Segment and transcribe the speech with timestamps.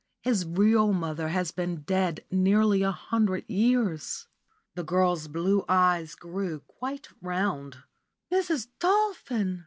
[0.23, 4.25] His real mother has been dead nearly a hundred years."
[4.73, 7.83] The girl's blue eyes grew quite round.
[8.33, 8.69] "Mrs.
[8.79, 9.59] Dolphin!"